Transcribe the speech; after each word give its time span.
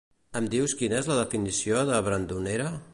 Em 0.39 0.47
dius 0.53 0.73
quina 0.79 0.97
és 1.01 1.11
la 1.11 1.19
definició 1.21 1.85
de 1.91 2.03
brandonera? 2.09 2.73